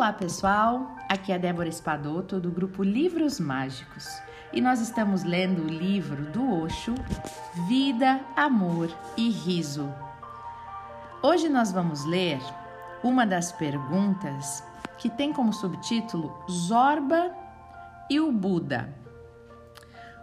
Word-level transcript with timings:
Olá 0.00 0.14
pessoal, 0.14 0.96
aqui 1.10 1.30
é 1.30 1.38
Débora 1.38 1.68
Espadoto 1.68 2.40
do 2.40 2.50
grupo 2.50 2.82
Livros 2.82 3.38
Mágicos 3.38 4.08
e 4.50 4.58
nós 4.58 4.80
estamos 4.80 5.24
lendo 5.24 5.62
o 5.62 5.68
livro 5.68 6.24
do 6.32 6.62
Osho 6.62 6.94
Vida, 7.68 8.18
Amor 8.34 8.88
e 9.14 9.28
Riso. 9.28 9.92
Hoje 11.22 11.50
nós 11.50 11.70
vamos 11.70 12.06
ler 12.06 12.40
uma 13.04 13.26
das 13.26 13.52
perguntas 13.52 14.64
que 14.96 15.10
tem 15.10 15.34
como 15.34 15.52
subtítulo 15.52 16.34
Zorba 16.50 17.36
e 18.08 18.18
o 18.20 18.32
Buda. 18.32 18.94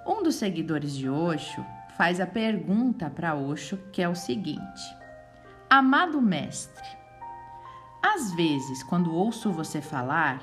Um 0.07 0.23
dos 0.23 0.37
seguidores 0.37 0.93
de 0.93 1.07
Osho 1.07 1.63
faz 1.95 2.19
a 2.19 2.25
pergunta 2.25 3.11
para 3.11 3.35
Osho 3.35 3.77
que 3.93 4.01
é 4.01 4.09
o 4.09 4.15
seguinte: 4.15 4.97
Amado 5.69 6.19
mestre, 6.19 6.96
às 8.01 8.31
vezes, 8.33 8.83
quando 8.83 9.13
ouço 9.13 9.51
você 9.51 9.81
falar, 9.81 10.41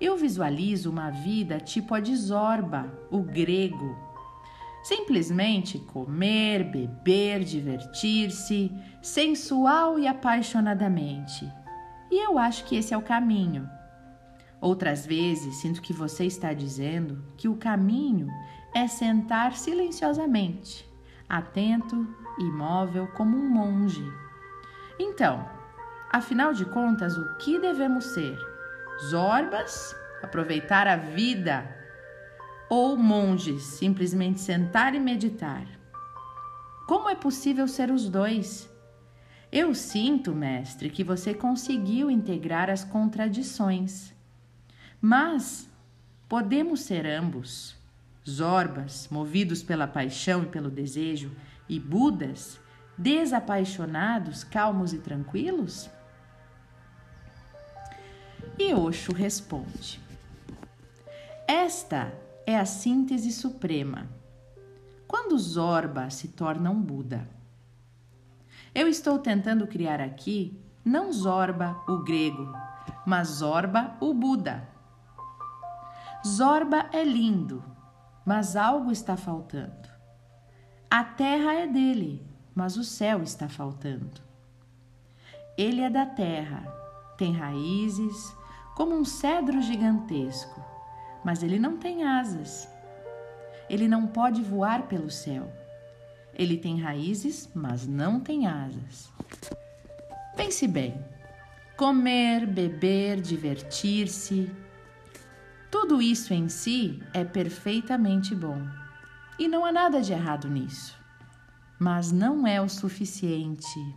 eu 0.00 0.16
visualizo 0.16 0.90
uma 0.90 1.10
vida 1.10 1.58
tipo 1.58 1.94
a 1.94 2.00
de 2.00 2.14
Zorba, 2.14 2.92
o 3.10 3.20
grego. 3.22 3.96
Simplesmente 4.82 5.78
comer, 5.78 6.64
beber, 6.64 7.42
divertir-se, 7.44 8.72
sensual 9.02 9.98
e 9.98 10.06
apaixonadamente. 10.06 11.50
E 12.10 12.24
eu 12.24 12.38
acho 12.38 12.64
que 12.64 12.76
esse 12.76 12.94
é 12.94 12.96
o 12.96 13.02
caminho. 13.02 13.68
Outras 14.60 15.06
vezes 15.06 15.56
sinto 15.56 15.82
que 15.82 15.92
você 15.92 16.24
está 16.24 16.52
dizendo 16.52 17.22
que 17.36 17.48
o 17.48 17.56
caminho 17.56 18.28
é 18.74 18.86
sentar 18.86 19.56
silenciosamente, 19.56 20.88
atento, 21.28 22.06
imóvel 22.38 23.08
como 23.08 23.36
um 23.36 23.48
monge. 23.48 24.04
Então, 24.98 25.57
Afinal 26.10 26.54
de 26.54 26.64
contas, 26.64 27.18
o 27.18 27.34
que 27.36 27.58
devemos 27.58 28.04
ser? 28.06 28.38
Zorbas, 29.10 29.94
aproveitar 30.22 30.86
a 30.86 30.96
vida, 30.96 31.68
ou 32.70 32.96
monges, 32.96 33.62
simplesmente 33.62 34.40
sentar 34.40 34.94
e 34.94 35.00
meditar? 35.00 35.66
Como 36.86 37.10
é 37.10 37.14
possível 37.14 37.68
ser 37.68 37.90
os 37.90 38.08
dois? 38.08 38.68
Eu 39.52 39.74
sinto, 39.74 40.34
mestre, 40.34 40.88
que 40.88 41.04
você 41.04 41.34
conseguiu 41.34 42.10
integrar 42.10 42.70
as 42.70 42.84
contradições. 42.84 44.14
Mas 45.00 45.68
podemos 46.26 46.80
ser 46.80 47.06
ambos. 47.06 47.76
Zorbas, 48.26 49.08
movidos 49.10 49.62
pela 49.62 49.86
paixão 49.86 50.42
e 50.42 50.46
pelo 50.46 50.70
desejo, 50.70 51.30
e 51.68 51.78
Budas, 51.78 52.58
desapaixonados, 52.96 54.42
calmos 54.44 54.92
e 54.92 54.98
tranquilos? 54.98 55.90
E 58.58 58.74
Osho 58.74 59.12
responde: 59.12 60.00
Esta 61.46 62.12
é 62.46 62.58
a 62.58 62.64
síntese 62.64 63.32
suprema. 63.32 64.08
Quando 65.06 65.38
Zorba 65.38 66.10
se 66.10 66.28
torna 66.28 66.70
um 66.70 66.80
Buda. 66.80 67.28
Eu 68.74 68.88
estou 68.88 69.18
tentando 69.18 69.66
criar 69.66 70.00
aqui 70.00 70.60
não 70.84 71.12
Zorba, 71.12 71.76
o 71.86 71.98
grego, 71.98 72.50
mas 73.04 73.28
Zorba, 73.28 73.96
o 74.00 74.14
Buda. 74.14 74.66
Zorba 76.26 76.88
é 76.92 77.04
lindo, 77.04 77.62
mas 78.24 78.56
algo 78.56 78.90
está 78.90 79.14
faltando. 79.14 79.88
A 80.90 81.04
terra 81.04 81.52
é 81.52 81.66
dele, 81.66 82.26
mas 82.54 82.78
o 82.78 82.84
céu 82.84 83.22
está 83.22 83.48
faltando. 83.48 84.22
Ele 85.58 85.82
é 85.82 85.90
da 85.90 86.06
terra, 86.06 86.62
tem 87.18 87.34
raízes, 87.34 88.34
como 88.78 88.94
um 88.94 89.04
cedro 89.04 89.60
gigantesco, 89.60 90.64
mas 91.24 91.42
ele 91.42 91.58
não 91.58 91.76
tem 91.76 92.04
asas. 92.04 92.68
Ele 93.68 93.88
não 93.88 94.06
pode 94.06 94.40
voar 94.40 94.84
pelo 94.84 95.10
céu. 95.10 95.52
Ele 96.32 96.56
tem 96.56 96.80
raízes, 96.80 97.50
mas 97.52 97.88
não 97.88 98.20
tem 98.20 98.46
asas. 98.46 99.10
Pense 100.36 100.68
bem: 100.68 101.04
comer, 101.76 102.46
beber, 102.46 103.20
divertir-se, 103.20 104.48
tudo 105.72 106.00
isso 106.00 106.32
em 106.32 106.48
si 106.48 107.02
é 107.12 107.24
perfeitamente 107.24 108.32
bom. 108.32 108.62
E 109.40 109.48
não 109.48 109.64
há 109.64 109.72
nada 109.72 110.00
de 110.00 110.12
errado 110.12 110.48
nisso. 110.48 110.96
Mas 111.80 112.12
não 112.12 112.46
é 112.46 112.60
o 112.60 112.68
suficiente. 112.68 113.96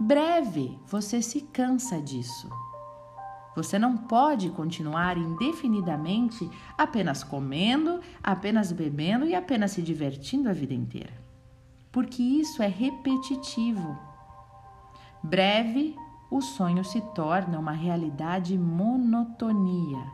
Breve 0.00 0.76
você 0.84 1.22
se 1.22 1.42
cansa 1.42 2.02
disso. 2.02 2.50
Você 3.56 3.78
não 3.78 3.96
pode 3.96 4.50
continuar 4.50 5.16
indefinidamente 5.16 6.48
apenas 6.76 7.24
comendo, 7.24 8.00
apenas 8.22 8.70
bebendo 8.70 9.24
e 9.24 9.34
apenas 9.34 9.70
se 9.70 9.80
divertindo 9.80 10.50
a 10.50 10.52
vida 10.52 10.74
inteira. 10.74 11.14
Porque 11.90 12.22
isso 12.22 12.62
é 12.62 12.66
repetitivo. 12.66 13.98
Breve, 15.22 15.96
o 16.30 16.42
sonho 16.42 16.84
se 16.84 17.00
torna 17.14 17.58
uma 17.58 17.72
realidade 17.72 18.58
monotonia. 18.58 20.04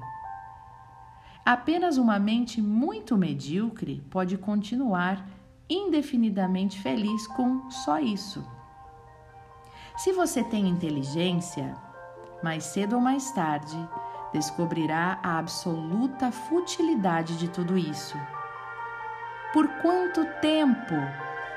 Apenas 1.44 1.98
uma 1.98 2.20
mente 2.20 2.62
muito 2.62 3.16
medíocre 3.16 4.04
pode 4.08 4.38
continuar 4.38 5.26
indefinidamente 5.68 6.80
feliz 6.80 7.26
com 7.26 7.68
só 7.68 7.98
isso. 7.98 8.46
Se 9.96 10.12
você 10.12 10.44
tem 10.44 10.68
inteligência, 10.68 11.76
mais 12.42 12.64
cedo 12.64 12.94
ou 12.94 13.00
mais 13.00 13.30
tarde, 13.32 13.76
descobrirá 14.32 15.18
a 15.22 15.38
absoluta 15.38 16.32
futilidade 16.32 17.36
de 17.36 17.48
tudo 17.48 17.78
isso. 17.78 18.18
Por 19.52 19.68
quanto 19.80 20.24
tempo 20.40 20.94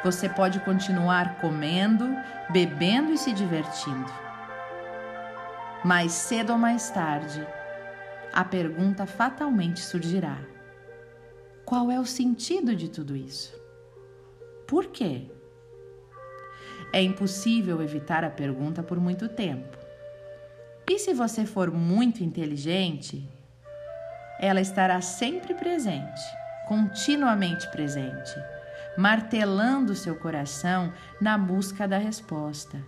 você 0.03 0.27
pode 0.27 0.59
continuar 0.59 1.37
comendo, 1.39 2.05
bebendo 2.49 3.11
e 3.11 3.17
se 3.17 3.31
divertindo? 3.31 4.11
Mais 5.83 6.11
cedo 6.11 6.51
ou 6.53 6.59
mais 6.59 6.89
tarde, 6.89 7.45
a 8.33 8.43
pergunta 8.43 9.05
fatalmente 9.05 9.79
surgirá: 9.79 10.37
qual 11.63 11.89
é 11.89 11.99
o 11.99 12.05
sentido 12.05 12.75
de 12.75 12.89
tudo 12.89 13.15
isso? 13.15 13.57
Por 14.67 14.87
quê? 14.87 15.31
É 16.91 17.01
impossível 17.01 17.81
evitar 17.81 18.23
a 18.23 18.29
pergunta 18.29 18.83
por 18.83 18.99
muito 18.99 19.29
tempo. 19.29 19.84
E 20.87 20.99
se 20.99 21.13
você 21.15 21.45
for 21.45 21.71
muito 21.71 22.23
inteligente, 22.23 23.27
ela 24.39 24.61
estará 24.61 25.01
sempre 25.01 25.55
presente, 25.55 26.21
continuamente 26.67 27.67
presente, 27.71 28.35
martelando 28.95 29.95
seu 29.95 30.15
coração 30.15 30.93
na 31.19 31.39
busca 31.39 31.87
da 31.87 31.97
resposta. 31.97 32.79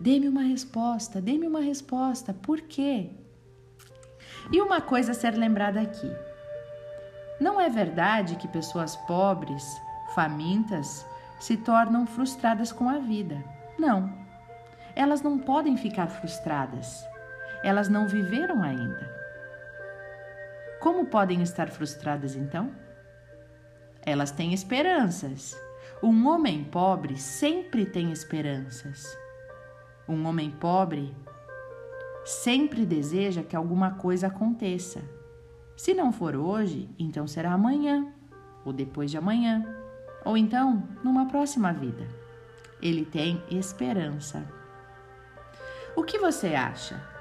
Dê-me 0.00 0.26
uma 0.26 0.42
resposta, 0.42 1.20
dê-me 1.20 1.46
uma 1.46 1.60
resposta, 1.60 2.32
por 2.32 2.62
quê? 2.62 3.10
E 4.50 4.60
uma 4.60 4.80
coisa 4.80 5.12
a 5.12 5.14
ser 5.14 5.34
lembrada 5.34 5.82
aqui: 5.82 6.10
não 7.38 7.60
é 7.60 7.68
verdade 7.68 8.36
que 8.36 8.48
pessoas 8.48 8.96
pobres, 8.96 9.64
famintas, 10.14 11.04
se 11.38 11.58
tornam 11.58 12.06
frustradas 12.06 12.72
com 12.72 12.88
a 12.88 12.98
vida. 12.98 13.44
Não. 13.78 14.24
Elas 14.96 15.20
não 15.20 15.38
podem 15.38 15.76
ficar 15.76 16.06
frustradas 16.06 17.04
elas 17.62 17.88
não 17.88 18.06
viveram 18.06 18.62
ainda. 18.62 19.12
Como 20.80 21.06
podem 21.06 21.42
estar 21.42 21.70
frustradas 21.70 22.36
então? 22.36 22.70
Elas 24.04 24.30
têm 24.30 24.52
esperanças. 24.52 25.58
Um 26.02 26.28
homem 26.28 26.64
pobre 26.64 27.16
sempre 27.16 27.86
tem 27.86 28.12
esperanças. 28.12 29.16
Um 30.06 30.26
homem 30.26 30.50
pobre 30.50 31.14
sempre 32.24 32.84
deseja 32.84 33.42
que 33.42 33.56
alguma 33.56 33.92
coisa 33.92 34.26
aconteça. 34.26 35.02
Se 35.76 35.94
não 35.94 36.12
for 36.12 36.36
hoje, 36.36 36.90
então 36.98 37.26
será 37.26 37.52
amanhã, 37.52 38.12
ou 38.64 38.72
depois 38.72 39.10
de 39.10 39.16
amanhã, 39.16 39.64
ou 40.24 40.36
então 40.36 40.86
numa 41.02 41.26
próxima 41.28 41.72
vida. 41.72 42.06
Ele 42.82 43.04
tem 43.04 43.42
esperança. 43.50 44.46
O 45.96 46.02
que 46.02 46.18
você 46.18 46.54
acha? 46.54 47.13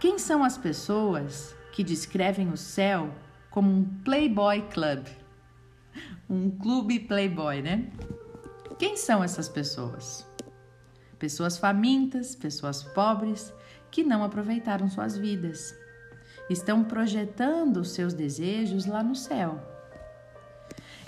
Quem 0.00 0.16
são 0.16 0.44
as 0.44 0.56
pessoas 0.56 1.56
que 1.72 1.82
descrevem 1.82 2.50
o 2.50 2.56
céu 2.56 3.12
como 3.50 3.68
um 3.68 3.84
Playboy 4.04 4.62
Club? 4.70 5.06
Um 6.30 6.50
clube 6.50 7.00
Playboy, 7.00 7.62
né? 7.62 7.90
Quem 8.78 8.98
são 8.98 9.24
essas 9.24 9.48
pessoas? 9.48 10.26
Pessoas 11.18 11.56
famintas, 11.56 12.36
pessoas 12.36 12.82
pobres 12.82 13.52
que 13.90 14.04
não 14.04 14.22
aproveitaram 14.22 14.88
suas 14.90 15.16
vidas. 15.16 15.74
Estão 16.50 16.84
projetando 16.84 17.82
seus 17.82 18.12
desejos 18.12 18.84
lá 18.84 19.02
no 19.02 19.16
céu. 19.16 19.58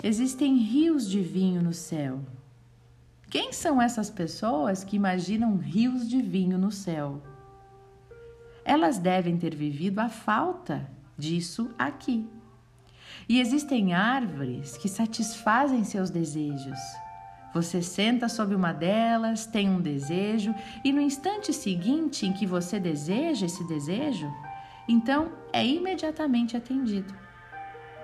Existem 0.03 0.57
rios 0.57 1.07
de 1.07 1.21
vinho 1.21 1.61
no 1.61 1.73
céu. 1.73 2.19
Quem 3.29 3.53
são 3.53 3.79
essas 3.79 4.09
pessoas 4.09 4.83
que 4.83 4.95
imaginam 4.95 5.55
rios 5.55 6.09
de 6.09 6.19
vinho 6.19 6.57
no 6.57 6.71
céu? 6.71 7.21
Elas 8.63 8.97
devem 8.97 9.37
ter 9.37 9.55
vivido 9.55 9.99
a 9.99 10.09
falta 10.09 10.89
disso 11.17 11.71
aqui. 11.77 12.27
E 13.27 13.39
existem 13.39 13.93
árvores 13.93 14.77
que 14.77 14.89
satisfazem 14.89 15.83
seus 15.83 16.09
desejos. 16.09 16.79
Você 17.53 17.81
senta 17.81 18.29
sob 18.29 18.55
uma 18.55 18.71
delas, 18.71 19.45
tem 19.45 19.69
um 19.69 19.81
desejo, 19.81 20.55
e 20.83 20.93
no 20.93 21.01
instante 21.01 21.51
seguinte 21.51 22.25
em 22.25 22.31
que 22.31 22.45
você 22.45 22.79
deseja 22.79 23.45
esse 23.45 23.65
desejo, 23.67 24.31
então 24.87 25.31
é 25.51 25.65
imediatamente 25.65 26.55
atendido. 26.55 27.13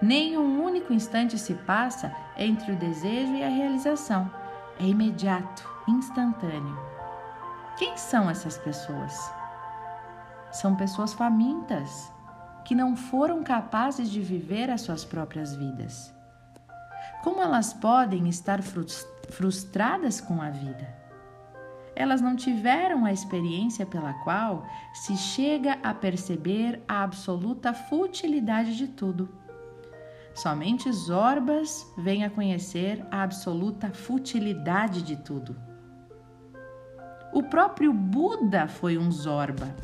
Nem 0.02 0.38
um 0.38 0.64
único 0.64 0.94
instante 0.94 1.40
se 1.40 1.54
passa 1.54 2.14
entre 2.38 2.72
o 2.72 2.76
desejo 2.76 3.34
e 3.34 3.44
a 3.44 3.50
realização. 3.50 4.30
É 4.80 4.86
imediato, 4.86 5.68
instantâneo. 5.88 6.78
Quem 7.78 7.98
são 7.98 8.30
essas 8.30 8.58
pessoas? 8.58 9.37
São 10.52 10.76
pessoas 10.76 11.14
famintas, 11.14 12.12
que 12.66 12.76
não 12.76 12.96
foram 12.96 13.44
capazes 13.44 14.10
de 14.10 14.22
viver 14.22 14.70
as 14.70 14.82
suas 14.82 15.06
próprias 15.06 15.56
vidas. 15.56 16.14
Como 17.24 17.42
elas 17.42 17.74
podem 17.74 18.28
estar 18.28 18.62
frustradas 19.30 20.20
com 20.20 20.42
a 20.42 20.50
vida? 20.50 20.96
Elas 21.96 22.22
não 22.22 22.36
tiveram 22.36 23.06
a 23.06 23.12
experiência 23.12 23.86
pela 23.86 24.14
qual 24.24 24.66
se 24.94 25.18
chega 25.18 25.80
a 25.82 25.94
perceber 25.94 26.84
a 26.88 27.04
absoluta 27.04 27.74
futilidade 27.74 28.78
de 28.78 28.88
tudo. 28.88 29.30
Somente 30.36 30.92
Zorbas 30.92 31.92
vêm 31.98 32.24
a 32.24 32.30
conhecer 32.30 33.04
a 33.10 33.24
absoluta 33.24 33.90
futilidade 33.90 35.02
de 35.02 35.16
tudo. 35.16 35.56
O 37.34 37.42
próprio 37.42 37.92
Buda 37.92 38.68
foi 38.68 38.98
um 38.98 39.12
Zorba. 39.12 39.76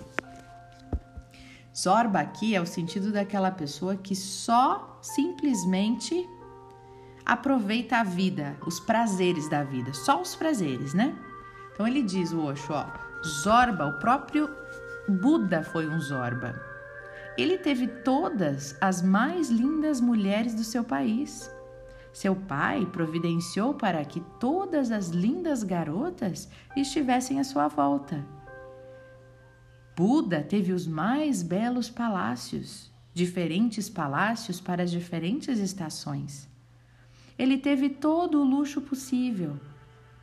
Zorba 1.75 2.20
aqui 2.20 2.56
é 2.56 2.62
o 2.62 2.66
sentido 2.66 3.12
daquela 3.12 3.50
pessoa 3.50 3.96
que 3.96 4.16
só 4.16 5.00
simplesmente 5.02 6.30
aproveita 7.25 7.98
a 7.98 8.04
vida, 8.04 8.56
os 8.66 8.80
prazeres 8.80 9.50
da 9.50 9.64
vida, 9.64 9.92
só 9.94 10.22
os 10.22 10.36
prazeres, 10.36 10.94
né? 10.94 11.18
Então 11.74 11.88
ele 11.88 12.04
diz 12.04 12.31
o 12.31 12.42
Osho, 12.42 12.74
ó, 12.74 12.86
Zorba, 13.25 13.88
o 13.88 14.00
próprio 14.00 14.48
Buda 15.10 15.64
foi 15.64 15.88
um 15.88 16.00
Zorba. 16.00 16.54
Ele 17.38 17.58
teve 17.58 17.88
todas 17.88 18.78
as 18.80 19.02
mais 19.02 19.50
lindas 19.50 20.00
mulheres 20.00 20.54
do 20.54 20.64
seu 20.64 20.84
país. 20.84 21.52
Seu 22.14 22.36
pai 22.36 22.86
providenciou 22.86 23.74
para 23.74 24.06
que 24.06 24.20
todas 24.40 24.92
as 24.92 25.08
lindas 25.08 25.64
garotas 25.64 26.48
estivessem 26.75 27.40
à 27.40 27.44
sua 27.44 27.68
volta. 27.68 28.24
Buda 29.95 30.42
teve 30.42 30.74
os 30.74 30.88
mais 30.88 31.44
belos 31.44 31.88
palácios, 31.88 32.92
diferentes 33.13 33.88
palácios 33.90 34.60
para 34.60 34.81
as 34.81 34.90
diferentes 34.90 35.60
estações. 35.60 36.50
Ele 37.38 37.60
teve 37.60 37.90
todo 37.90 38.42
o 38.42 38.44
luxo 38.44 38.81
possível, 38.81 39.60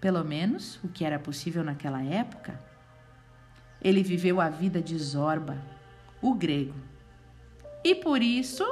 pelo 0.01 0.25
menos 0.25 0.81
o 0.83 0.89
que 0.89 1.05
era 1.05 1.21
possível 1.21 1.63
naquela 1.63 2.03
época. 2.03 2.61
Ele 3.81 4.03
viveu 4.03 4.41
a 4.41 4.49
vida 4.49 4.83
de 4.83 4.99
Zorba, 4.99 5.57
o 6.21 6.35
grego. 6.35 6.75
E 7.85 7.95
por 7.95 8.23
isso, 8.23 8.65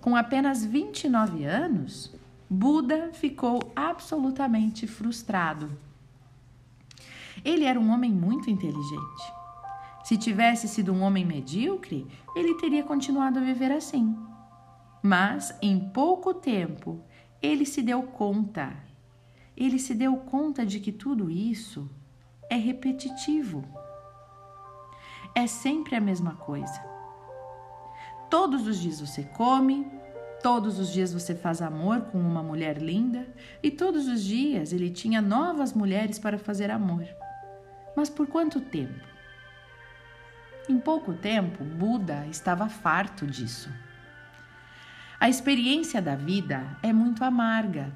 com 0.00 0.14
apenas 0.14 0.64
29 0.64 1.44
anos, 1.44 2.14
Buda 2.48 3.10
ficou 3.12 3.60
absolutamente 3.74 4.86
frustrado. 4.86 5.70
Ele 7.44 7.64
era 7.64 7.78
um 7.78 7.90
homem 7.90 8.12
muito 8.12 8.48
inteligente. 8.48 9.41
Se 10.02 10.16
tivesse 10.16 10.66
sido 10.66 10.92
um 10.92 11.02
homem 11.02 11.24
medíocre, 11.24 12.06
ele 12.34 12.54
teria 12.54 12.82
continuado 12.82 13.38
a 13.38 13.42
viver 13.42 13.70
assim. 13.70 14.16
Mas, 15.02 15.56
em 15.62 15.78
pouco 15.90 16.34
tempo, 16.34 17.00
ele 17.40 17.64
se 17.64 17.82
deu 17.82 18.02
conta. 18.02 18.72
Ele 19.56 19.78
se 19.78 19.94
deu 19.94 20.16
conta 20.16 20.64
de 20.64 20.80
que 20.80 20.92
tudo 20.92 21.30
isso 21.30 21.90
é 22.48 22.56
repetitivo. 22.56 23.64
É 25.34 25.46
sempre 25.46 25.96
a 25.96 26.00
mesma 26.00 26.34
coisa. 26.34 26.80
Todos 28.28 28.66
os 28.66 28.78
dias 28.78 29.00
você 29.00 29.22
come, 29.22 29.86
todos 30.42 30.78
os 30.78 30.92
dias 30.92 31.12
você 31.12 31.34
faz 31.34 31.62
amor 31.62 32.02
com 32.02 32.18
uma 32.18 32.42
mulher 32.42 32.78
linda 32.78 33.26
e 33.62 33.70
todos 33.70 34.08
os 34.08 34.22
dias 34.22 34.72
ele 34.72 34.90
tinha 34.90 35.20
novas 35.20 35.72
mulheres 35.72 36.18
para 36.18 36.38
fazer 36.38 36.70
amor. 36.70 37.06
Mas 37.96 38.08
por 38.08 38.26
quanto 38.26 38.60
tempo? 38.60 39.11
Em 40.68 40.78
pouco 40.78 41.12
tempo, 41.12 41.64
Buda 41.64 42.24
estava 42.26 42.68
farto 42.68 43.26
disso. 43.26 43.68
A 45.18 45.28
experiência 45.28 46.00
da 46.00 46.14
vida 46.14 46.78
é 46.82 46.92
muito 46.92 47.24
amarga. 47.24 47.92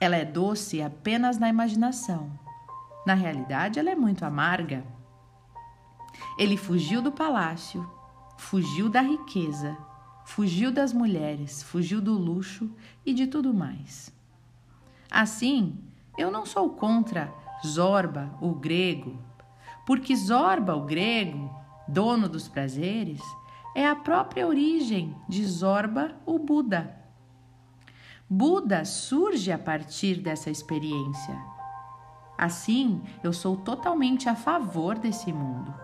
Ela 0.00 0.16
é 0.16 0.24
doce 0.24 0.80
apenas 0.80 1.38
na 1.38 1.48
imaginação. 1.48 2.30
Na 3.04 3.14
realidade, 3.14 3.78
ela 3.78 3.90
é 3.90 3.96
muito 3.96 4.24
amarga. 4.24 4.84
Ele 6.38 6.56
fugiu 6.56 7.02
do 7.02 7.10
palácio, 7.10 7.88
fugiu 8.36 8.88
da 8.88 9.00
riqueza, 9.00 9.76
fugiu 10.24 10.70
das 10.70 10.92
mulheres, 10.92 11.64
fugiu 11.64 12.00
do 12.00 12.12
luxo 12.12 12.70
e 13.04 13.12
de 13.12 13.26
tudo 13.26 13.52
mais. 13.52 14.14
Assim, 15.10 15.76
eu 16.16 16.30
não 16.30 16.46
sou 16.46 16.70
contra 16.70 17.32
Zorba, 17.66 18.30
o 18.40 18.54
grego, 18.54 19.18
porque 19.84 20.14
Zorba, 20.14 20.76
o 20.76 20.84
grego, 20.84 21.57
dono 21.88 22.28
dos 22.28 22.46
prazeres, 22.46 23.20
é 23.74 23.86
a 23.86 23.96
própria 23.96 24.46
origem 24.46 25.16
de 25.28 25.44
Zorba, 25.44 26.14
o 26.26 26.38
Buda. 26.38 26.96
Buda 28.28 28.84
surge 28.84 29.50
a 29.50 29.58
partir 29.58 30.16
dessa 30.16 30.50
experiência. 30.50 31.34
Assim, 32.36 33.00
eu 33.22 33.32
sou 33.32 33.56
totalmente 33.56 34.28
a 34.28 34.34
favor 34.34 34.98
desse 34.98 35.32
mundo, 35.32 35.74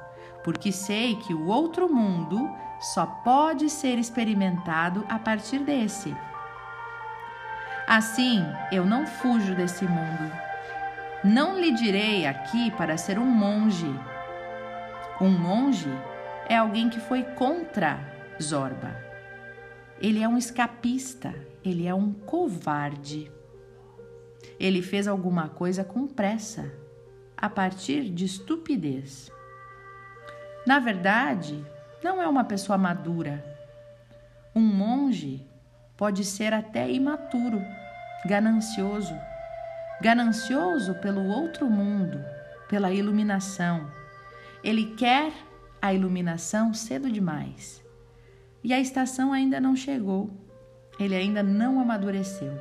porque 0.45 0.71
sei 0.71 1.17
que 1.17 1.33
o 1.33 1.47
outro 1.47 1.93
mundo 1.93 2.49
só 2.79 3.07
pode 3.07 3.71
ser 3.71 3.99
experimentado 3.99 5.05
a 5.09 5.19
partir 5.19 5.61
desse. 5.61 6.15
Assim, 7.87 8.45
eu 8.71 8.85
não 8.85 9.07
fujo 9.07 9.55
desse 9.55 9.85
mundo. 9.85 10.33
Não 11.25 11.59
lhe 11.59 11.71
direi 11.73 12.27
aqui 12.27 12.71
para 12.73 12.97
ser 12.97 13.19
um 13.19 13.27
monge. 13.27 13.93
Um 15.21 15.31
monge 15.31 15.91
é 16.49 16.57
alguém 16.57 16.91
que 16.91 16.99
foi 16.99 17.23
contra 17.23 18.01
Zorba. 18.43 18.97
Ele 20.01 20.21
é 20.21 20.29
um 20.29 20.37
escapista, 20.37 21.33
ele 21.65 21.87
é 21.87 21.95
um 21.95 22.13
covarde. 22.13 23.31
Ele 24.59 24.83
fez 24.83 25.07
alguma 25.07 25.49
coisa 25.49 25.85
com 25.85 26.07
pressa, 26.07 26.73
a 27.37 27.49
partir 27.49 28.11
de 28.11 28.25
estupidez. 28.25 29.31
Na 30.67 30.81
verdade, 30.81 31.65
não 32.03 32.21
é 32.21 32.27
uma 32.27 32.45
pessoa 32.45 32.77
madura. 32.77 33.45
Um 34.55 34.63
monge 34.63 35.47
pode 35.97 36.25
ser 36.25 36.53
até 36.53 36.91
imaturo, 36.91 37.63
ganancioso, 38.27 39.15
ganancioso 40.01 40.95
pelo 40.97 41.25
outro 41.29 41.71
mundo, 41.71 42.21
pela 42.69 42.91
iluminação. 42.93 43.89
Ele 44.65 44.95
quer 44.97 45.31
a 45.81 45.93
iluminação 45.93 46.73
cedo 46.73 47.13
demais. 47.13 47.85
E 48.63 48.73
a 48.73 48.81
estação 48.81 49.31
ainda 49.31 49.61
não 49.61 49.77
chegou, 49.77 50.31
ele 50.99 51.15
ainda 51.15 51.43
não 51.43 51.79
amadureceu. 51.79 52.55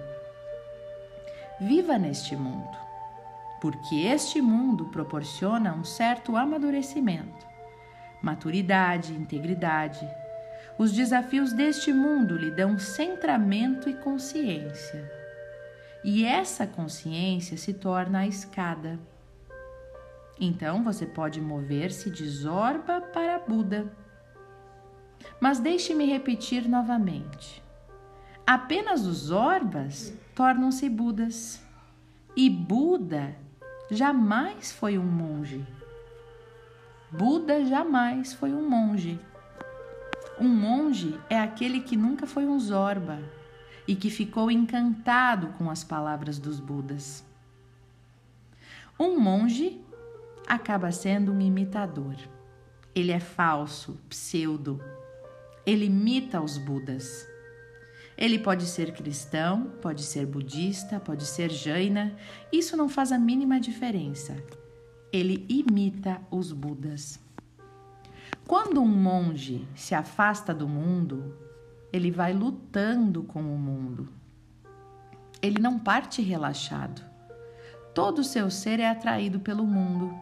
Viva 1.61 1.97
neste 1.97 2.35
mundo, 2.35 2.77
porque 3.61 3.95
este 3.95 4.41
mundo 4.41 4.89
proporciona 4.89 5.73
um 5.73 5.85
certo 5.85 6.35
amadurecimento, 6.35 7.45
maturidade, 8.21 9.13
integridade. 9.13 10.05
Os 10.77 10.91
desafios 10.91 11.53
deste 11.53 11.93
mundo 11.93 12.35
lhe 12.35 12.51
dão 12.51 12.77
centramento 12.77 13.89
e 13.89 13.93
consciência. 13.93 15.09
E 16.03 16.25
essa 16.25 16.67
consciência 16.67 17.55
se 17.55 17.73
torna 17.73 18.19
a 18.19 18.27
escada 18.27 18.99
então 20.39 20.83
você 20.83 21.05
pode 21.05 21.39
mover-se 21.39 22.09
de 22.09 22.27
Zorba 22.27 23.01
para 23.01 23.39
Buda. 23.39 23.91
Mas 25.39 25.59
deixe-me 25.59 26.05
repetir 26.05 26.67
novamente: 26.67 27.63
apenas 28.45 29.05
os 29.05 29.17
Zorbas 29.17 30.13
tornam-se 30.35 30.89
Budas, 30.89 31.61
e 32.35 32.49
Buda 32.49 33.35
jamais 33.91 34.71
foi 34.71 34.97
um 34.97 35.05
monge. 35.05 35.65
Buda 37.11 37.63
jamais 37.65 38.33
foi 38.33 38.51
um 38.51 38.67
monge. 38.67 39.19
Um 40.39 40.47
monge 40.47 41.19
é 41.29 41.39
aquele 41.39 41.79
que 41.81 41.95
nunca 41.95 42.25
foi 42.25 42.45
um 42.45 42.59
Zorba 42.59 43.19
e 43.87 43.95
que 43.95 44.09
ficou 44.09 44.49
encantado 44.49 45.49
com 45.57 45.69
as 45.69 45.83
palavras 45.83 46.39
dos 46.39 46.59
Budas. 46.59 47.23
Um 48.99 49.19
monge 49.19 49.82
acaba 50.53 50.91
sendo 50.91 51.31
um 51.31 51.41
imitador. 51.41 52.15
ele 52.95 53.11
é 53.11 53.19
falso, 53.19 53.99
pseudo. 54.07 54.79
Ele 55.65 55.85
imita 55.85 56.41
os 56.41 56.57
Budas. 56.57 57.27
Ele 58.15 58.37
pode 58.37 58.65
ser 58.65 58.93
cristão, 58.93 59.71
pode 59.81 60.03
ser 60.03 60.25
budista, 60.25 60.99
pode 60.99 61.25
ser 61.25 61.49
jaina, 61.49 62.15
isso 62.51 62.77
não 62.77 62.87
faz 62.87 63.11
a 63.11 63.17
mínima 63.17 63.59
diferença. 63.59 64.35
Ele 65.11 65.45
imita 65.49 66.21
os 66.29 66.51
Budas. 66.51 67.19
Quando 68.47 68.81
um 68.81 68.87
monge 68.87 69.67
se 69.75 69.95
afasta 69.95 70.53
do 70.53 70.67
mundo, 70.67 71.35
ele 71.91 72.11
vai 72.11 72.33
lutando 72.33 73.23
com 73.23 73.41
o 73.41 73.57
mundo. 73.57 74.09
Ele 75.41 75.59
não 75.59 75.79
parte 75.79 76.21
relaxado. 76.21 77.01
Todo 77.93 78.19
o 78.19 78.23
seu 78.23 78.49
ser 78.49 78.79
é 78.79 78.89
atraído 78.89 79.39
pelo 79.39 79.65
mundo. 79.65 80.13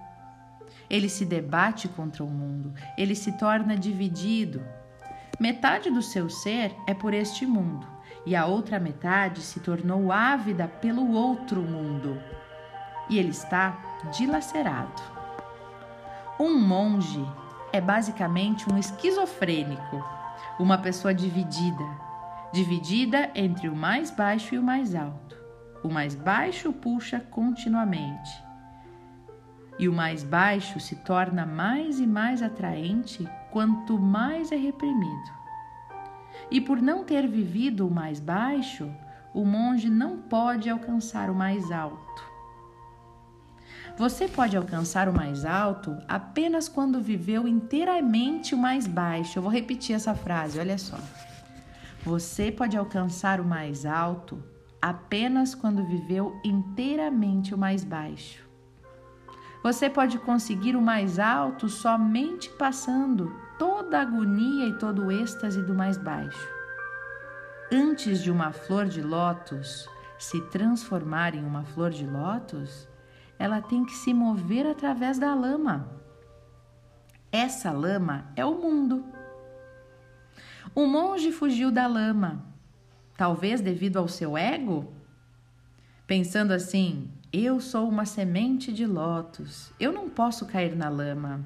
Ele 0.90 1.10
se 1.10 1.26
debate 1.26 1.88
contra 1.88 2.24
o 2.24 2.30
mundo, 2.30 2.74
ele 2.98 3.16
se 3.16 3.32
torna 3.38 3.78
dividido. 3.78 4.62
Metade 5.40 5.90
do 5.90 6.02
seu 6.02 6.30
ser 6.30 6.76
é 6.88 6.94
por 6.94 7.14
este 7.14 7.46
mundo 7.46 7.88
e 8.26 8.36
a 8.36 8.46
outra 8.46 8.80
metade 8.80 9.42
se 9.42 9.60
tornou 9.60 10.12
ávida 10.12 10.68
pelo 10.68 11.12
outro 11.12 11.62
mundo. 11.62 12.22
E 13.10 13.18
ele 13.18 13.30
está 13.30 13.78
dilacerado. 14.16 15.02
Um 16.40 16.60
monge 16.60 17.26
é 17.74 17.82
basicamente 17.82 18.72
um 18.72 18.78
esquizofrênico, 18.78 20.04
uma 20.60 20.78
pessoa 20.78 21.14
dividida, 21.14 21.84
dividida 22.54 23.32
entre 23.36 23.70
o 23.70 23.76
mais 23.76 24.12
baixo 24.12 24.56
e 24.56 24.60
o 24.60 24.64
mais 24.64 24.96
alto. 24.96 25.36
O 25.84 25.90
mais 25.90 26.16
baixo 26.16 26.72
puxa 26.72 27.20
continuamente. 27.20 28.51
E 29.80 29.88
o 29.88 29.94
mais 29.94 30.24
baixo 30.24 30.80
se 30.80 30.96
torna 30.98 31.46
mais 31.46 32.00
e 32.00 32.08
mais 32.08 32.42
atraente 32.42 33.28
quanto 33.52 33.98
mais 33.98 34.52
é 34.52 34.56
reprimido. 34.56 35.32
E 36.50 36.60
por 36.60 36.82
não 36.82 37.04
ter 37.04 37.28
vivido 37.28 37.88
o 37.88 37.92
mais 37.92 38.20
baixo, 38.20 38.92
o 39.34 39.46
monge 39.46 39.90
não 39.90 40.18
pode 40.18 40.70
alcançar 40.70 41.30
o 41.30 41.36
mais 41.36 41.72
alto. 41.72 42.32
Você 43.98 44.28
pode 44.28 44.56
alcançar 44.56 45.08
o 45.08 45.14
mais 45.14 45.46
alto 45.46 45.98
apenas 46.08 46.68
quando 46.68 47.02
viveu 47.02 47.48
inteiramente 47.48 48.56
o 48.56 48.58
mais 48.58 48.88
baixo. 48.88 49.38
Eu 49.38 49.44
vou 49.44 49.52
repetir 49.52 49.96
essa 49.96 50.16
frase, 50.16 50.60
olha 50.60 50.78
só. 50.78 50.98
Você 52.04 52.52
pode 52.52 52.76
alcançar 52.76 53.40
o 53.40 53.46
mais 53.46 53.86
alto 53.86 54.44
apenas 54.82 55.54
quando 55.54 55.86
viveu 55.86 56.40
inteiramente 56.44 57.54
o 57.54 57.58
mais 57.58 57.84
baixo. 57.84 58.51
Você 59.64 59.90
pode 59.90 60.18
conseguir 60.18 60.76
o 60.76 60.82
mais 60.82 61.20
alto 61.20 61.70
somente 61.70 62.50
passando 62.50 63.32
toda 63.60 64.00
a 64.00 64.02
agonia 64.02 64.68
e 64.68 64.78
todo 64.78 65.06
o 65.06 65.12
êxtase 65.12 65.62
do 65.62 65.74
mais 65.74 65.98
baixo. 65.98 66.48
Antes 67.72 68.24
de 68.24 68.32
uma 68.32 68.52
flor 68.52 68.86
de 68.88 69.02
lótus 69.02 69.88
se 70.18 70.40
transformar 70.50 71.34
em 71.34 71.44
uma 71.44 71.64
flor 71.64 71.90
de 71.90 72.06
lótus, 72.06 72.88
ela 73.40 73.60
tem 73.60 73.84
que 73.84 73.94
se 73.94 74.14
mover 74.14 74.68
através 74.68 75.18
da 75.18 75.34
lama. 75.34 75.90
Essa 77.32 77.72
lama 77.72 78.32
é 78.36 78.46
o 78.46 78.54
mundo. 78.54 79.04
O 80.76 80.86
monge 80.86 81.32
fugiu 81.32 81.72
da 81.72 81.88
lama, 81.88 82.46
talvez 83.18 83.62
devido 83.62 83.98
ao 83.98 84.08
seu 84.08 84.38
ego, 84.38 84.94
pensando 86.06 86.52
assim: 86.52 87.12
eu 87.34 87.62
sou 87.62 87.88
uma 87.88 88.06
semente 88.06 88.74
de 88.74 88.86
lótus, 88.86 89.72
eu 89.80 89.94
não 89.94 90.10
posso 90.10 90.46
cair 90.46 90.76
na 90.76 90.90
lama. 90.90 91.44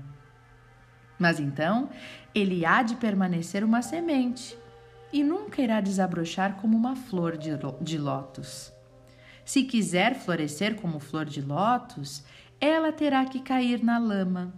Mas 1.19 1.39
então 1.39 1.89
ele 2.33 2.65
há 2.65 2.81
de 2.81 2.95
permanecer 2.95 3.63
uma 3.63 3.81
semente 3.81 4.57
e 5.13 5.23
nunca 5.23 5.61
irá 5.61 5.79
desabrochar 5.79 6.55
como 6.55 6.75
uma 6.75 6.95
flor 6.95 7.37
de 7.37 7.97
lótus. 7.97 8.73
Se 9.45 9.63
quiser 9.63 10.15
florescer 10.15 10.75
como 10.81 10.99
flor 10.99 11.25
de 11.25 11.39
lótus, 11.39 12.23
ela 12.59 12.91
terá 12.91 13.23
que 13.25 13.39
cair 13.39 13.83
na 13.83 13.99
lama. 13.99 14.53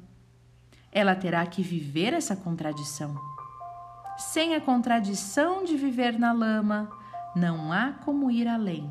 Ela 0.92 1.14
terá 1.14 1.46
que 1.46 1.62
viver 1.62 2.14
essa 2.14 2.36
contradição. 2.38 3.14
Sem 4.18 4.56
a 4.56 4.62
contradição 4.62 5.64
de 5.66 5.76
viver 5.76 6.18
na 6.18 6.32
lama, 6.32 6.90
não 7.36 7.72
há 7.72 7.92
como 7.92 8.32
ir 8.32 8.48
além. 8.48 8.90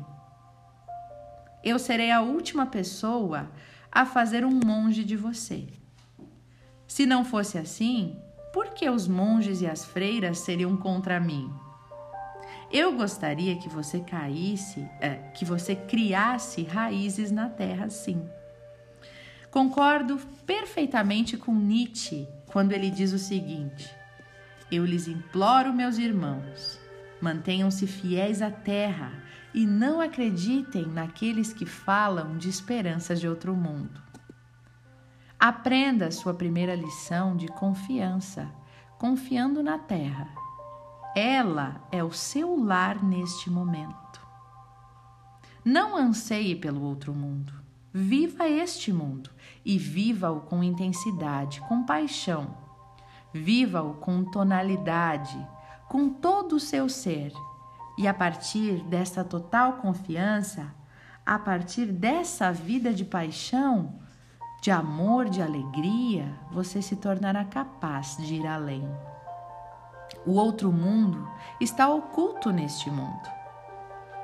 Eu 1.67 1.77
serei 1.77 2.11
a 2.11 2.21
última 2.21 2.65
pessoa 2.65 3.51
a 3.91 4.05
fazer 4.05 4.45
um 4.45 4.57
monge 4.65 5.03
de 5.03 5.17
você. 5.17 5.67
Se 6.87 7.05
não 7.05 7.25
fosse 7.25 7.57
assim, 7.57 8.15
por 8.53 8.69
que 8.69 8.89
os 8.89 9.05
monges 9.05 9.59
e 9.59 9.67
as 9.67 9.83
freiras 9.83 10.39
seriam 10.39 10.77
contra 10.77 11.19
mim? 11.19 11.51
Eu 12.71 12.95
gostaria 12.95 13.57
que 13.57 13.67
você 13.67 13.99
caísse, 13.99 14.87
é, 15.01 15.15
que 15.35 15.43
você 15.43 15.75
criasse 15.75 16.63
raízes 16.63 17.31
na 17.31 17.49
terra, 17.49 17.89
sim. 17.89 18.25
Concordo 19.51 20.17
perfeitamente 20.45 21.35
com 21.35 21.53
Nietzsche 21.53 22.29
quando 22.45 22.71
ele 22.71 22.89
diz 22.89 23.11
o 23.11 23.19
seguinte: 23.19 23.93
Eu 24.71 24.85
lhes 24.85 25.05
imploro, 25.05 25.73
meus 25.73 25.97
irmãos, 25.97 26.79
mantenham-se 27.19 27.85
fiéis 27.85 28.41
à 28.41 28.49
terra 28.49 29.26
e 29.57 29.65
não 29.65 29.99
acreditem 29.99 30.85
naqueles 30.85 31.51
que 31.51 31.65
falam 31.65 32.37
de 32.37 32.47
esperanças 32.47 33.19
de 33.19 33.27
outro 33.27 33.55
mundo. 33.55 34.01
Aprenda 35.39 36.11
sua 36.11 36.33
primeira 36.33 36.75
lição 36.75 37.35
de 37.35 37.47
confiança, 37.47 38.49
confiando 38.97 39.61
na 39.61 39.77
terra 39.77 40.27
ela 41.19 41.81
é 41.91 42.03
o 42.03 42.11
seu 42.11 42.63
lar 42.63 43.03
neste 43.03 43.49
momento. 43.49 44.21
Não 45.65 45.97
anseie 45.97 46.55
pelo 46.55 46.83
outro 46.83 47.11
mundo. 47.11 47.51
Viva 47.91 48.47
este 48.47 48.93
mundo 48.93 49.31
e 49.65 49.79
viva-o 49.79 50.41
com 50.41 50.63
intensidade, 50.63 51.59
com 51.61 51.83
paixão. 51.83 52.55
Viva-o 53.33 53.95
com 53.95 54.23
tonalidade, 54.25 55.43
com 55.89 56.07
todo 56.07 56.57
o 56.57 56.59
seu 56.59 56.87
ser. 56.87 57.33
E 57.97 58.07
a 58.07 58.13
partir 58.13 58.83
dessa 58.83 59.23
total 59.23 59.73
confiança, 59.73 60.67
a 61.25 61.39
partir 61.39 61.87
dessa 61.87 62.51
vida 62.51 62.93
de 62.93 63.03
paixão, 63.03 63.95
de 64.61 64.71
amor, 64.71 65.29
de 65.29 65.41
alegria, 65.41 66.31
você 66.51 66.81
se 66.81 66.95
tornará 66.95 67.43
capaz 67.43 68.17
de 68.17 68.35
ir 68.35 68.47
além. 68.47 68.87
O 70.25 70.33
outro 70.33 70.71
mundo 70.71 71.27
está 71.59 71.89
oculto 71.89 72.51
neste 72.51 72.89
mundo. 72.89 73.29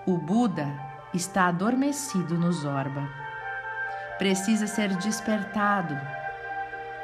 O 0.05 0.17
Buda 0.17 0.67
está 1.13 1.47
adormecido 1.47 2.37
no 2.37 2.51
Zorba. 2.51 3.09
Precisa 4.17 4.67
ser 4.67 4.95
despertado. 4.97 5.95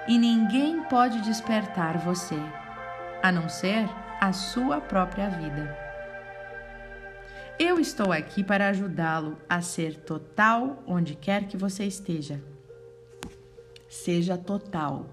E 0.08 0.18
ninguém 0.18 0.84
pode 0.84 1.22
despertar 1.22 1.98
você, 1.98 2.40
a 3.22 3.32
não 3.32 3.48
ser 3.50 3.90
a 4.20 4.34
sua 4.34 4.82
própria 4.82 5.30
vida. 5.30 5.89
Eu 7.60 7.78
estou 7.78 8.14
aqui 8.14 8.42
para 8.42 8.70
ajudá-lo 8.70 9.38
a 9.50 9.60
ser 9.60 9.98
total 9.98 10.82
onde 10.88 11.14
quer 11.14 11.46
que 11.46 11.58
você 11.58 11.84
esteja. 11.84 12.42
Seja 13.90 14.38
total, 14.38 15.10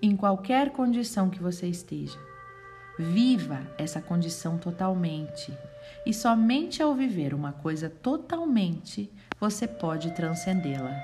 em 0.00 0.16
qualquer 0.16 0.70
condição 0.70 1.28
que 1.28 1.42
você 1.42 1.66
esteja. 1.66 2.16
Viva 2.96 3.60
essa 3.76 4.00
condição 4.00 4.56
totalmente. 4.58 5.52
E 6.06 6.14
somente 6.14 6.80
ao 6.84 6.94
viver 6.94 7.34
uma 7.34 7.50
coisa 7.50 7.90
totalmente 7.90 9.10
você 9.40 9.66
pode 9.66 10.12
transcendê-la. 10.12 10.94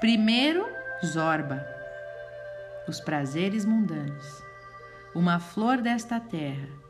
Primeiro, 0.00 0.66
Zorba, 1.04 1.62
os 2.88 3.00
prazeres 3.00 3.66
mundanos, 3.66 4.42
uma 5.14 5.38
flor 5.38 5.82
desta 5.82 6.18
terra, 6.18 6.85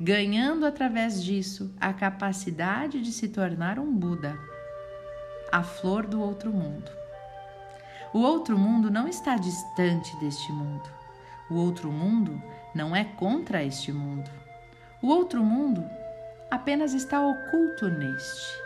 ganhando 0.00 0.64
através 0.64 1.22
disso 1.22 1.74
a 1.80 1.92
capacidade 1.92 3.00
de 3.00 3.12
se 3.12 3.28
tornar 3.28 3.78
um 3.78 3.92
Buda, 3.92 4.38
a 5.50 5.62
flor 5.62 6.06
do 6.06 6.20
outro 6.20 6.52
mundo. 6.52 6.90
O 8.12 8.20
outro 8.20 8.58
mundo 8.58 8.90
não 8.90 9.08
está 9.08 9.36
distante 9.36 10.16
deste 10.18 10.52
mundo. 10.52 10.88
O 11.50 11.54
outro 11.54 11.90
mundo 11.90 12.40
não 12.74 12.94
é 12.94 13.04
contra 13.04 13.62
este 13.62 13.92
mundo. 13.92 14.30
O 15.02 15.08
outro 15.08 15.42
mundo 15.42 15.84
apenas 16.50 16.94
está 16.94 17.20
oculto 17.20 17.88
neste. 17.88 18.58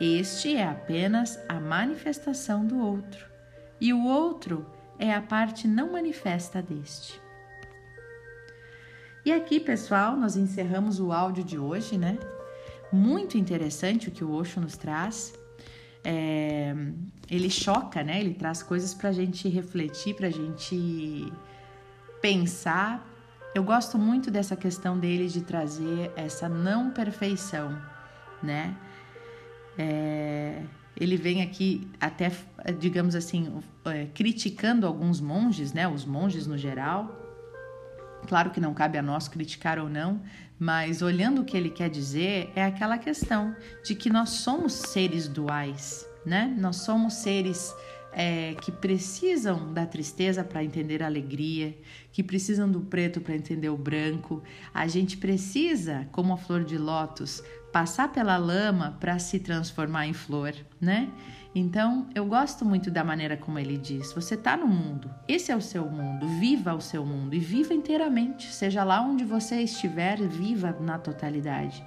Este 0.00 0.56
é 0.56 0.68
apenas 0.68 1.38
a 1.48 1.60
manifestação 1.60 2.66
do 2.66 2.78
outro, 2.78 3.26
e 3.80 3.92
o 3.92 4.04
outro 4.04 4.66
é 4.98 5.14
a 5.14 5.22
parte 5.22 5.68
não 5.68 5.92
manifesta 5.92 6.60
deste. 6.60 7.23
E 9.24 9.32
aqui, 9.32 9.58
pessoal, 9.58 10.16
nós 10.18 10.36
encerramos 10.36 11.00
o 11.00 11.10
áudio 11.10 11.42
de 11.42 11.58
hoje, 11.58 11.96
né? 11.96 12.18
Muito 12.92 13.38
interessante 13.38 14.08
o 14.08 14.10
que 14.10 14.22
o 14.22 14.30
Osho 14.30 14.60
nos 14.60 14.76
traz. 14.76 15.32
é, 16.04 16.76
ele 17.30 17.48
choca, 17.48 18.02
né? 18.04 18.20
Ele 18.20 18.34
traz 18.34 18.62
coisas 18.62 18.92
para 18.92 19.08
a 19.08 19.12
gente 19.12 19.48
refletir, 19.48 20.14
para 20.14 20.26
a 20.26 20.30
gente 20.30 21.32
pensar. 22.20 23.10
Eu 23.54 23.64
gosto 23.64 23.96
muito 23.96 24.30
dessa 24.30 24.54
questão 24.56 24.98
dele 24.98 25.26
de 25.28 25.40
trazer 25.40 26.12
essa 26.14 26.46
não 26.46 26.90
perfeição, 26.90 27.80
né? 28.42 28.76
É, 29.78 30.62
ele 31.00 31.16
vem 31.16 31.40
aqui 31.40 31.88
até, 31.98 32.30
digamos 32.78 33.14
assim, 33.14 33.58
é, 33.86 34.04
criticando 34.12 34.86
alguns 34.86 35.18
monges, 35.18 35.72
né? 35.72 35.88
Os 35.88 36.04
monges 36.04 36.46
no 36.46 36.58
geral. 36.58 37.23
Claro 38.26 38.50
que 38.50 38.60
não 38.60 38.74
cabe 38.74 38.98
a 38.98 39.02
nós 39.02 39.28
criticar 39.28 39.78
ou 39.78 39.88
não, 39.88 40.20
mas 40.58 41.02
olhando 41.02 41.42
o 41.42 41.44
que 41.44 41.56
ele 41.56 41.70
quer 41.70 41.90
dizer, 41.90 42.50
é 42.54 42.64
aquela 42.64 42.98
questão 42.98 43.54
de 43.84 43.94
que 43.94 44.08
nós 44.08 44.30
somos 44.30 44.72
seres 44.72 45.28
duais, 45.28 46.06
né? 46.24 46.54
Nós 46.58 46.76
somos 46.76 47.14
seres 47.14 47.74
é, 48.12 48.54
que 48.54 48.70
precisam 48.70 49.72
da 49.72 49.84
tristeza 49.84 50.44
para 50.44 50.62
entender 50.62 51.02
a 51.02 51.06
alegria, 51.06 51.76
que 52.12 52.22
precisam 52.22 52.70
do 52.70 52.80
preto 52.80 53.20
para 53.20 53.34
entender 53.34 53.68
o 53.68 53.76
branco. 53.76 54.42
A 54.72 54.86
gente 54.86 55.16
precisa, 55.16 56.08
como 56.12 56.32
a 56.32 56.36
flor 56.36 56.64
de 56.64 56.78
lótus, 56.78 57.42
passar 57.72 58.12
pela 58.12 58.36
lama 58.36 58.96
para 59.00 59.18
se 59.18 59.40
transformar 59.40 60.06
em 60.06 60.12
flor, 60.12 60.54
né? 60.80 61.10
Então, 61.54 62.08
eu 62.14 62.26
gosto 62.26 62.64
muito 62.64 62.90
da 62.90 63.04
maneira 63.04 63.36
como 63.36 63.58
ele 63.58 63.78
diz: 63.78 64.12
você 64.12 64.34
está 64.34 64.56
no 64.56 64.66
mundo, 64.66 65.08
esse 65.28 65.52
é 65.52 65.56
o 65.56 65.60
seu 65.60 65.86
mundo, 65.86 66.26
viva 66.40 66.74
o 66.74 66.80
seu 66.80 67.06
mundo 67.06 67.34
e 67.34 67.38
viva 67.38 67.72
inteiramente, 67.72 68.52
seja 68.52 68.82
lá 68.82 69.00
onde 69.00 69.24
você 69.24 69.60
estiver, 69.60 70.20
viva 70.20 70.76
na 70.80 70.98
totalidade, 70.98 71.84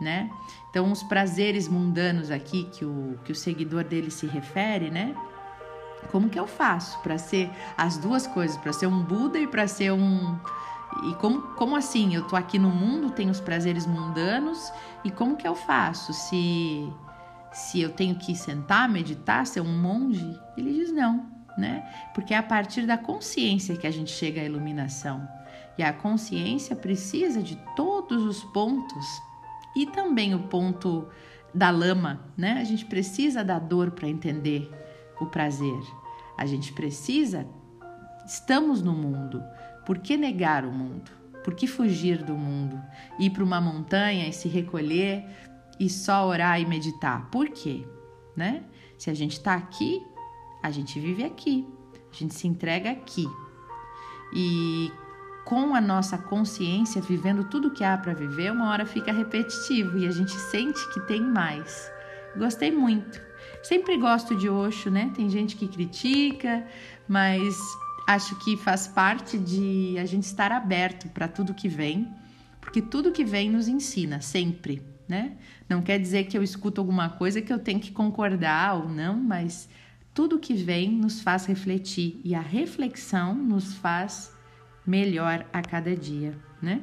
né? 0.00 0.30
Então, 0.70 0.90
os 0.92 1.02
prazeres 1.02 1.66
mundanos 1.66 2.30
aqui 2.30 2.64
que 2.72 2.84
o, 2.84 3.18
que 3.24 3.32
o 3.32 3.34
seguidor 3.34 3.82
dele 3.82 4.10
se 4.10 4.26
refere, 4.26 4.88
né? 4.88 5.16
Como 6.12 6.28
que 6.28 6.38
eu 6.38 6.46
faço 6.46 7.00
para 7.00 7.18
ser 7.18 7.50
as 7.76 7.96
duas 7.96 8.26
coisas, 8.26 8.56
para 8.56 8.72
ser 8.72 8.86
um 8.86 9.02
Buda 9.02 9.38
e 9.38 9.46
para 9.46 9.66
ser 9.66 9.92
um 9.92 10.38
e 11.04 11.14
como, 11.14 11.42
como 11.54 11.74
assim? 11.74 12.14
Eu 12.14 12.22
tô 12.24 12.36
aqui 12.36 12.58
no 12.58 12.68
mundo, 12.68 13.10
tenho 13.10 13.30
os 13.30 13.40
prazeres 13.40 13.86
mundanos 13.86 14.72
e 15.02 15.10
como 15.10 15.36
que 15.36 15.48
eu 15.48 15.54
faço? 15.54 16.12
Se 16.12 16.92
se 17.52 17.80
eu 17.80 17.90
tenho 17.90 18.16
que 18.16 18.34
sentar, 18.34 18.88
meditar, 18.88 19.46
ser 19.46 19.60
um 19.60 19.78
monge? 19.80 20.38
Ele 20.56 20.72
diz 20.72 20.92
não, 20.92 21.26
né? 21.56 21.86
Porque 22.14 22.34
é 22.34 22.36
a 22.38 22.42
partir 22.42 22.86
da 22.86 22.96
consciência 22.96 23.76
que 23.76 23.86
a 23.86 23.90
gente 23.90 24.10
chega 24.10 24.40
à 24.40 24.44
iluminação. 24.44 25.26
E 25.76 25.82
a 25.82 25.92
consciência 25.92 26.76
precisa 26.76 27.42
de 27.42 27.56
todos 27.74 28.22
os 28.24 28.42
pontos 28.44 29.06
e 29.74 29.86
também 29.86 30.34
o 30.34 30.40
ponto 30.40 31.08
da 31.54 31.70
lama, 31.70 32.20
né? 32.36 32.58
A 32.60 32.64
gente 32.64 32.84
precisa 32.84 33.44
da 33.44 33.58
dor 33.58 33.90
para 33.90 34.08
entender 34.08 34.70
o 35.20 35.26
prazer. 35.26 35.80
A 36.36 36.46
gente 36.46 36.72
precisa, 36.72 37.46
estamos 38.26 38.82
no 38.82 38.92
mundo. 38.92 39.42
Por 39.84 39.98
que 39.98 40.16
negar 40.16 40.64
o 40.64 40.72
mundo? 40.72 41.10
Por 41.44 41.54
que 41.54 41.66
fugir 41.66 42.22
do 42.22 42.34
mundo? 42.34 42.80
Ir 43.18 43.30
para 43.30 43.44
uma 43.44 43.60
montanha 43.60 44.28
e 44.28 44.32
se 44.32 44.48
recolher 44.48 45.24
e 45.82 45.90
só 45.90 46.28
orar 46.28 46.60
e 46.60 46.64
meditar. 46.64 47.28
Por 47.28 47.48
quê? 47.48 47.84
Né? 48.36 48.62
Se 48.96 49.10
a 49.10 49.14
gente 49.14 49.32
está 49.32 49.54
aqui, 49.54 50.00
a 50.62 50.70
gente 50.70 51.00
vive 51.00 51.24
aqui, 51.24 51.66
a 51.92 52.14
gente 52.14 52.34
se 52.34 52.46
entrega 52.46 52.92
aqui. 52.92 53.26
E 54.32 54.92
com 55.44 55.74
a 55.74 55.80
nossa 55.80 56.16
consciência, 56.16 57.02
vivendo 57.02 57.50
tudo 57.50 57.72
que 57.72 57.82
há 57.82 57.98
para 57.98 58.14
viver, 58.14 58.52
uma 58.52 58.70
hora 58.70 58.86
fica 58.86 59.12
repetitivo 59.12 59.98
e 59.98 60.06
a 60.06 60.12
gente 60.12 60.30
sente 60.30 60.88
que 60.94 61.00
tem 61.00 61.20
mais. 61.20 61.90
Gostei 62.36 62.70
muito. 62.70 63.20
Sempre 63.64 63.96
gosto 63.98 64.36
de 64.36 64.48
Osho, 64.48 64.88
né? 64.88 65.10
Tem 65.16 65.28
gente 65.28 65.56
que 65.56 65.66
critica, 65.66 66.64
mas 67.08 67.58
acho 68.06 68.36
que 68.36 68.56
faz 68.56 68.86
parte 68.86 69.36
de 69.36 69.96
a 69.98 70.04
gente 70.04 70.24
estar 70.24 70.52
aberto 70.52 71.08
para 71.08 71.26
tudo 71.26 71.52
que 71.52 71.68
vem, 71.68 72.08
porque 72.60 72.80
tudo 72.80 73.10
que 73.10 73.24
vem 73.24 73.50
nos 73.50 73.66
ensina 73.66 74.20
sempre 74.20 74.91
né? 75.12 75.36
Não 75.68 75.82
quer 75.82 75.98
dizer 75.98 76.24
que 76.24 76.38
eu 76.38 76.42
escuto 76.42 76.80
alguma 76.80 77.10
coisa 77.10 77.42
que 77.42 77.52
eu 77.52 77.58
tenho 77.58 77.78
que 77.78 77.92
concordar 77.92 78.76
ou 78.76 78.88
não, 78.88 79.14
mas 79.14 79.68
tudo 80.14 80.38
que 80.38 80.54
vem 80.54 80.90
nos 80.90 81.20
faz 81.20 81.44
refletir 81.44 82.18
e 82.24 82.34
a 82.34 82.40
reflexão 82.40 83.34
nos 83.34 83.74
faz 83.74 84.34
melhor 84.86 85.46
a 85.52 85.60
cada 85.60 85.94
dia, 85.94 86.34
né? 86.62 86.80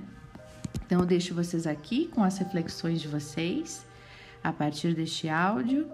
Então 0.86 1.00
eu 1.00 1.08
deixo 1.08 1.34
vocês 1.34 1.66
aqui 1.66 2.08
com 2.08 2.24
as 2.24 2.38
reflexões 2.38 3.02
de 3.02 3.08
vocês 3.08 3.84
a 4.44 4.54
partir 4.54 4.94
deste 4.94 5.28
áudio. 5.28 5.90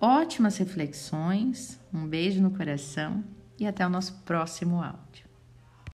Ótimas 0.00 0.56
reflexões, 0.56 1.80
um 1.94 2.08
beijo 2.08 2.42
no 2.42 2.50
coração 2.50 3.22
e 3.56 3.68
até 3.68 3.86
o 3.86 3.88
nosso 3.88 4.14
próximo 4.24 4.82
áudio. 4.82 5.27